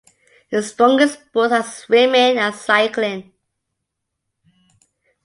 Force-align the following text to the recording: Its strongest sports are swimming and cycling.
Its 0.49 0.69
strongest 0.69 1.25
sports 1.27 1.53
are 1.53 1.61
swimming 1.61 2.35
and 2.39 2.55
cycling. 2.55 3.31